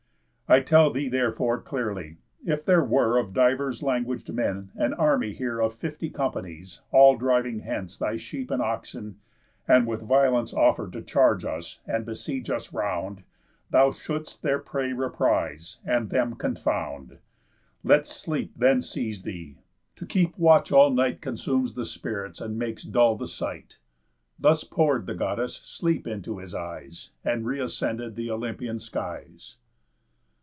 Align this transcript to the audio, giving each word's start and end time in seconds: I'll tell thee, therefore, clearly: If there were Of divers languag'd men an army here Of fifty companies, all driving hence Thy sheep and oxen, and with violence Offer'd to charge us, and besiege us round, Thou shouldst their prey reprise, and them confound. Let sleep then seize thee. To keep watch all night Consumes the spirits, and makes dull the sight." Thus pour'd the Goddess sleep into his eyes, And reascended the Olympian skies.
I'll 0.49 0.61
tell 0.61 0.91
thee, 0.91 1.07
therefore, 1.07 1.61
clearly: 1.61 2.17
If 2.45 2.65
there 2.65 2.83
were 2.83 3.17
Of 3.17 3.31
divers 3.33 3.81
languag'd 3.81 4.33
men 4.33 4.71
an 4.75 4.93
army 4.93 5.31
here 5.31 5.61
Of 5.61 5.73
fifty 5.75 6.09
companies, 6.09 6.81
all 6.91 7.15
driving 7.15 7.59
hence 7.59 7.95
Thy 7.95 8.17
sheep 8.17 8.51
and 8.51 8.61
oxen, 8.61 9.15
and 9.65 9.87
with 9.87 10.01
violence 10.01 10.53
Offer'd 10.53 10.91
to 10.91 11.03
charge 11.03 11.45
us, 11.45 11.79
and 11.87 12.05
besiege 12.05 12.49
us 12.49 12.73
round, 12.73 13.23
Thou 13.69 13.91
shouldst 13.93 14.41
their 14.41 14.59
prey 14.59 14.91
reprise, 14.91 15.79
and 15.85 16.09
them 16.09 16.35
confound. 16.35 17.19
Let 17.81 18.05
sleep 18.05 18.51
then 18.57 18.81
seize 18.81 19.21
thee. 19.21 19.59
To 19.95 20.05
keep 20.05 20.37
watch 20.37 20.69
all 20.69 20.89
night 20.89 21.21
Consumes 21.21 21.75
the 21.75 21.85
spirits, 21.85 22.41
and 22.41 22.59
makes 22.59 22.83
dull 22.83 23.15
the 23.15 23.25
sight." 23.27 23.77
Thus 24.37 24.65
pour'd 24.65 25.05
the 25.05 25.15
Goddess 25.15 25.61
sleep 25.63 26.05
into 26.05 26.39
his 26.39 26.53
eyes, 26.53 27.11
And 27.23 27.45
reascended 27.45 28.15
the 28.17 28.29
Olympian 28.29 28.79
skies. 28.79 29.55